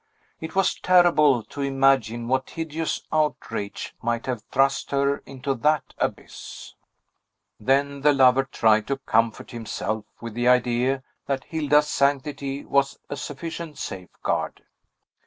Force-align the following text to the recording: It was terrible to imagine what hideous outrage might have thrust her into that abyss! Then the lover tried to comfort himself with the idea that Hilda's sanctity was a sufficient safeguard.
It 0.39 0.55
was 0.55 0.73
terrible 0.79 1.43
to 1.43 1.61
imagine 1.61 2.27
what 2.27 2.49
hideous 2.49 3.03
outrage 3.13 3.93
might 4.01 4.25
have 4.25 4.41
thrust 4.51 4.89
her 4.89 5.17
into 5.27 5.53
that 5.53 5.93
abyss! 5.99 6.73
Then 7.59 8.01
the 8.01 8.11
lover 8.11 8.45
tried 8.45 8.87
to 8.87 8.97
comfort 8.97 9.51
himself 9.51 10.05
with 10.19 10.33
the 10.33 10.47
idea 10.47 11.03
that 11.27 11.43
Hilda's 11.43 11.85
sanctity 11.87 12.65
was 12.65 12.97
a 13.11 13.15
sufficient 13.15 13.77
safeguard. 13.77 14.63